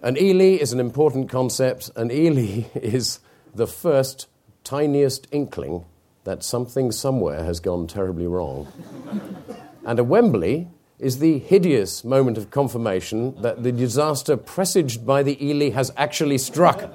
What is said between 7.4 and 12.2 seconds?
has gone terribly wrong. and a Wembley is the hideous